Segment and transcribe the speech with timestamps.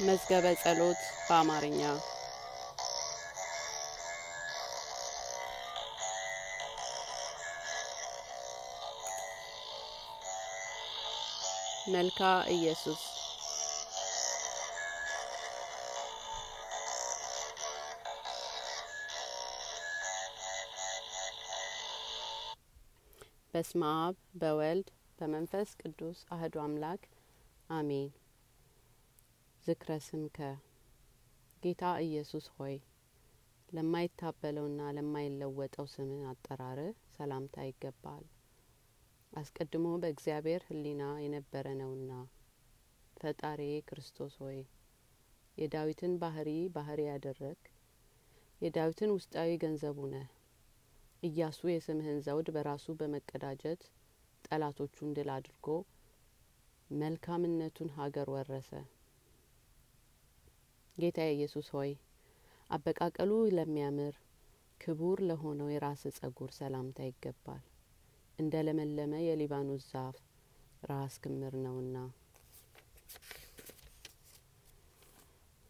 [0.00, 1.80] መዝገበ ጸሎት በአማርኛ
[11.88, 13.02] መልካ ኢየሱስ
[23.54, 24.88] በስመ አብ በወልድ
[25.18, 27.02] በመንፈስ ቅዱስ አህዱ አምላክ
[27.70, 28.10] አሜን።
[29.66, 30.38] ዝክረ ስምከ
[31.62, 32.74] ጌታ ኢየሱስ ሆይ
[33.68, 36.80] ለማይታበለውና ለማይለወጠው ስምህ አጠራር
[37.14, 38.24] ሰላምታ ይገባል።
[39.32, 42.10] አስቀድሞ በእግዚአብሔር ሕሊና የነበረ ነውና
[43.16, 44.58] ፈጣሪ ክርስቶስ ሆይ
[45.58, 47.60] የዳዊትን ባህሪ ባህሪ ያደረግ
[48.60, 50.28] የዳዊትን ውስጣዊ ገንዘቡ ነህ።
[51.22, 53.82] ኢያሱ የስምህን ዘውድ በራሱ በመቀዳጀት
[54.44, 55.66] ጠላቶቹን ድል አድርጎ
[56.96, 58.70] መልካምነቱን ሀገር ወረሰ።
[60.96, 61.90] ጌታ ኢየሱስ ሆይ
[62.70, 64.14] አበቃቀሉ ለሚያምር
[64.80, 67.62] ክቡር ለሆነው የራስ ጸጉር ሰላምታ ይገባል።
[68.38, 70.16] እንደ ለመለመ የሊባኖስ ዛፍ
[70.90, 71.96] ራስ ክምር ነውና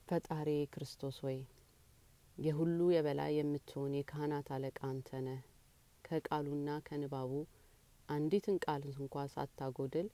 [0.09, 1.39] ፈጣሪ ክርስቶስ ሆይ
[2.39, 5.41] የሁሉ የበላይ የምትሆን የካህናት አለቃ አንተ ነህ።
[6.05, 7.33] ከቃሉና ከንባቡ
[8.09, 10.09] አንዲትን ቃል እንኳ ሳታጎድል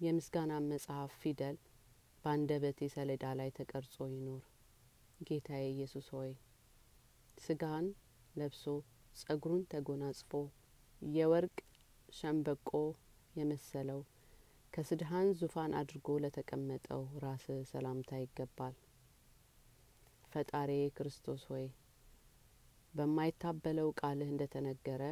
[0.00, 1.56] የምስጋና መጽሐፍ ፊደል
[2.24, 4.42] በአንደበቴ ሰሌዳ ላይ ተቀርጾ ይኖር።
[5.20, 6.30] ጌታዬ ኢየሱስ ሆይ
[7.38, 7.86] ስጋን
[8.34, 8.64] ለብሶ
[9.16, 10.32] ጸጉሩን ተጎናጽፎ
[11.02, 11.56] የወርቅ
[12.12, 12.70] ሸምበቆ
[13.34, 14.00] የመሰለው
[14.72, 18.74] ከስድሃን ዙፋን አድርጎ ለተቀመጠው ራስ ሰላምታ ይገባል።
[20.32, 21.66] ፈጣሪ ክርስቶስ ሆይ
[22.94, 25.02] በማይታበለው ቃልህ እንደ ተነገረ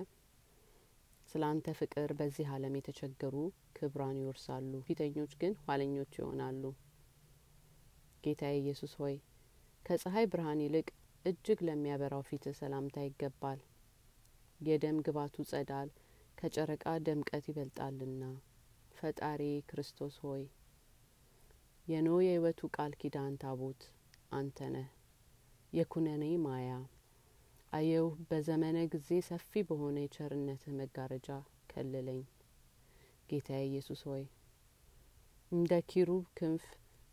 [1.28, 3.34] ስለ አንተ ፍቅር በዚህ ዓለም የተቸገሩ
[3.77, 6.62] ክብራን ይወርሳሉ፣ ፊተኞች ግን ኋለኞች ይሆናሉ።
[8.24, 9.16] ጌታዬ ኢየሱስ ሆይ
[9.86, 10.88] ከፀሐይ ብርሃን ይልቅ
[11.25, 13.60] እጅግ ለሚያበራው ፊትህ ሰላምታ ይገባል።
[14.60, 15.88] የደም ግባቱ ጸዳል
[16.38, 18.22] ከጨረቃ ደምቀት ይበልጣልና
[18.94, 20.43] ፈጣሪ ክርስቶስ ሆይ
[21.87, 23.82] የኖ የሕይወቱ ቃል ኪዳን ታቦት
[24.32, 24.88] አንተ ነህ።
[25.72, 26.70] የኩነኔ ማያ
[27.72, 31.28] አየው በዘመነ ጊዜ ሰፊ በሆነ የቸርነትህ መጋረጃ
[31.70, 32.20] ከልለኝ።
[33.31, 34.25] ጌታዬ ኢየሱስ ሆይ
[35.53, 36.64] እንደ ኪሩብ ክንፍ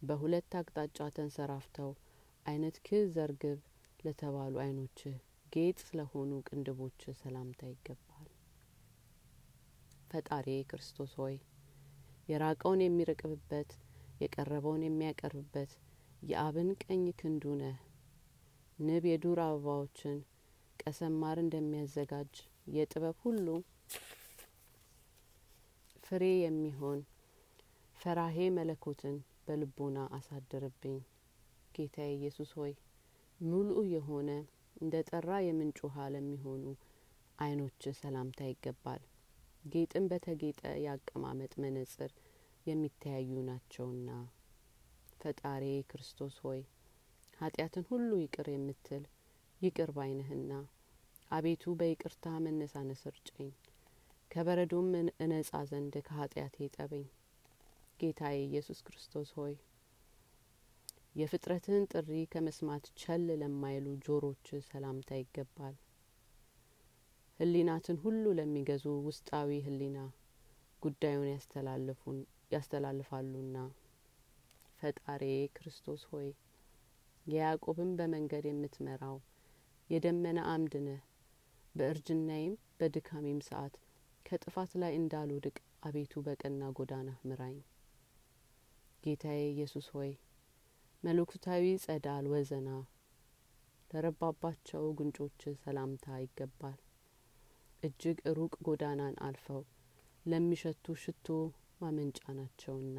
[0.06, 1.92] በሁለት አቅጣጫ ተንሰራፍተው
[2.46, 3.60] አይነት ክህ ዘርግብ
[4.00, 5.16] ለተባሉ አይኖችህ
[5.52, 8.28] ጌጥ ስለሆኑ ቅንድቦችህ ሰላምታ ይገባል።
[10.12, 11.36] ፈጣሪ ክርስቶስ ሆይ
[12.30, 13.72] የራቀውን የሚርቅብበት
[14.22, 15.72] የቀረበውን የሚያቀርብበት
[16.24, 17.78] የአብን ቀኝ ክንዱ ነህ።
[18.80, 20.18] ንብ የዱር አበባዎችን
[20.80, 22.34] ቀሰም ማር እንደሚያዘጋጅ
[22.76, 23.48] የጥበብ ሁሉ
[26.04, 27.00] ፍሬ የሚሆን
[27.98, 29.16] ፈራሄ መለኮትን
[29.48, 30.98] በልቦና አሳድርብኝ።
[31.76, 32.74] ጌታዬ ኢየሱስ ሆይ
[33.40, 34.30] ሙሉእ የሆነ
[34.76, 36.64] እንደ ጠራ የምንጭ ውሃ ለሚሆኑ
[37.40, 39.02] አይኖች ሰላምታ ይገባል።
[39.66, 42.12] ጌጥን በተጌጠ የአቀማመጥ መነጽር
[42.66, 44.10] የሚተያዩ ናቸውና
[45.22, 46.62] ፈጣሪ ክርስቶስ ሆይ
[47.40, 49.04] ኃጢአትን ሁሉ ይቅር የምትል
[49.62, 50.52] ይቅር ባይነህና
[51.32, 53.50] አቤቱ በይቅርታ መነሳነስ እርጨኝ፣
[54.32, 54.90] ከበረዶም
[55.24, 57.06] እነጻ ዘንድ ከኃጢአቴ ጠበኝ።
[58.00, 59.54] ጌታዬ ኢየሱስ ክርስቶስ ሆይ
[61.16, 65.76] የፍጥረትህን ጥሪ ከመስማት ቸል ለማይሉ ጆሮች ሰላምታ ይገባል።
[67.40, 69.98] ህሊናትን ሁሉ ለሚገዙ ውስጣዊ ህሊና
[70.82, 71.30] ጉዳዩን
[72.52, 73.58] ያስተላልፋሉና
[74.80, 75.24] ፈጣሪ
[75.56, 76.28] ክርስቶስ ሆይ
[77.26, 79.18] የያዕቆብን በመንገድ የምትመራው
[79.90, 81.02] የደመና አምድ ነህ።
[81.76, 83.76] በእርጅናዬም በድካሜም ሰዓት
[84.26, 87.58] ከጥፋት ላይ እንዳልወድቅ አቤቱ በቀና ጎዳና ምራኝ።
[89.06, 90.12] ጌታዬ ኢየሱስ ሆይ
[91.04, 92.70] መለኮታዊ ጸዳል ወዘና
[93.90, 96.80] ለረባባቸው ጉንጮች ሰላምታ ይገባል።
[97.84, 99.62] እጅግ ሩቅ ጎዳናን አልፈው
[100.26, 101.28] ለሚሸቱ ሽቶ
[101.82, 102.98] ማመንጫ ናቸውና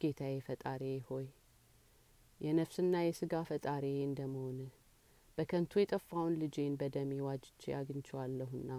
[0.00, 1.26] ጌታዬ ፈጣሪ ሆይ
[2.40, 4.72] የነፍስና የስጋ ፈጣሪ እንደ መሆንህ
[5.38, 8.70] በከንቱ የጠፋውን ልጄን በደሜ ዋጅቼ አግኝቸዋለሁና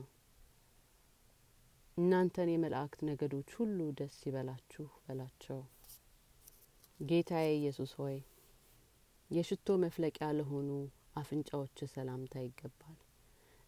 [1.97, 5.61] እናንተን የመላእክት ነገዶች ሁሉ ደስ ይበላችሁ በላቸው።
[7.03, 8.17] ጌታዬ ኢየሱስ ሆይ
[9.29, 10.69] የሽቶ መፍለቂያ ለሆኑ
[11.21, 12.99] አፍንጫዎች ሰላምታ ይገባል።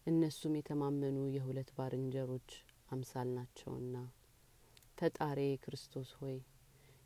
[0.06, 2.50] እነሱም የተማመኑ የሁለት ባልንጀሮች
[2.90, 3.94] አምሳል ናቸውና
[4.98, 6.36] ፈጣሪ ክርስቶስ ሆይ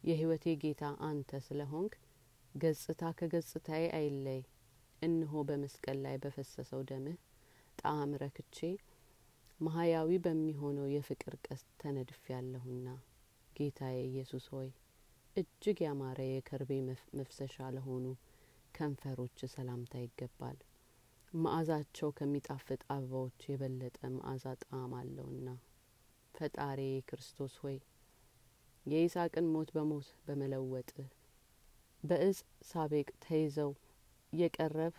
[0.04, 1.94] የሕይወቴ ጌታ አንተ ስለ ሆንክ
[2.54, 4.40] ገጽታ ከገጽታዬ አይለይ።
[5.02, 7.18] እነሆ በመስቀል ላይ በፈሰሰው ደምህ
[7.78, 8.58] ጣዕም ረክቼ
[9.60, 12.86] ማህያዊ በሚሆነው የፍቅር ቀስት ተነድፍ ያለሁና
[13.56, 14.70] ጌታዬ ኢየሱስ ሆይ
[15.36, 16.70] እጅግ ያማረ የከርቤ
[17.18, 18.06] መፍሰሻ ለሆኑ
[18.74, 20.58] ከንፈሮች ሰላምታ ይገባል።
[21.32, 25.48] መዓዛቸው ከሚጣፍጥ አበባዎች የበለጠ መዓዛ ጣዕም አለውና።
[26.34, 27.76] ፈጣሪ ክርስቶስ ሆይ
[28.86, 31.08] የይስሐቅን ሞት በሞት በመለወጥህ
[32.02, 32.38] በእጽ
[32.68, 33.72] ሳቤቅ ተይዘው
[34.32, 34.98] የቀረብህ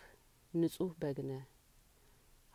[0.54, 1.44] ንጹህ በግ ነህ።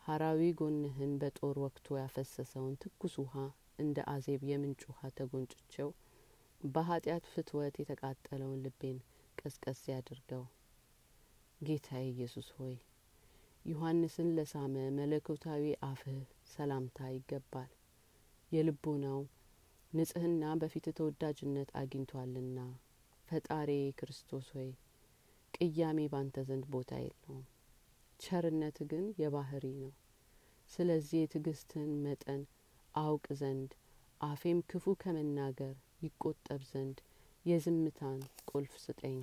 [0.04, 3.34] ሀራዊ ጎንህን በጦር ወቅቶ ያፈሰሰውን ትኩስ ውሃ
[3.78, 5.88] እንደ አዜብ የምንጭ ውሃ ተጎንጭቸው
[6.60, 8.98] በኃጢአት ፍትወት የተቃጠለውን ልቤን
[9.38, 10.44] ቀስቀስ ያድርገው።
[11.60, 12.74] ጌታዬ ኢየሱስ ሆይ
[13.64, 16.18] ዮሐንስን ለሳመ መለኮታዊ አፍህ
[16.52, 17.70] ሰላምታ ይገባል።
[18.52, 19.20] የልቦናው
[19.92, 22.58] ንጽህና በፊት ተወዳጅነት አግኝቷልና።
[23.28, 24.70] ፈጣሪ ክርስቶስ ሆይ
[25.54, 27.44] ቅያሜ ባንተ ዘንድ ቦታ የለውም።
[28.20, 29.92] ቸርነት ግን የባህሪ ነው።
[30.70, 32.40] ስለዚህ የትዕግስትህን መጠን
[32.94, 33.70] አውቅ ዘንድ
[34.20, 36.98] አፌም ክፉ ከመናገር ይቆጠብ ዘንድ
[37.44, 39.18] የዝምታን ቁልፍ ስጠኝ።